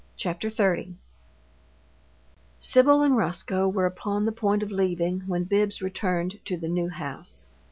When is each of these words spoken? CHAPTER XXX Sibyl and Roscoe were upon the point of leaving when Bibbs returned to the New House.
CHAPTER 0.17 0.49
XXX 0.49 0.95
Sibyl 2.59 3.03
and 3.03 3.15
Roscoe 3.15 3.69
were 3.69 3.85
upon 3.85 4.25
the 4.25 4.31
point 4.31 4.63
of 4.63 4.71
leaving 4.71 5.19
when 5.27 5.43
Bibbs 5.43 5.79
returned 5.79 6.39
to 6.45 6.57
the 6.57 6.69
New 6.69 6.89
House. 6.89 7.45